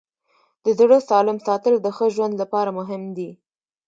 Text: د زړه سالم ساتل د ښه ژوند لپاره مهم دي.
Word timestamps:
د 0.63 0.65
زړه 0.79 0.97
سالم 1.09 1.37
ساتل 1.47 1.73
د 1.81 1.87
ښه 1.95 2.05
ژوند 2.15 2.33
لپاره 2.41 2.69
مهم 2.79 3.03
دي. 3.17 3.29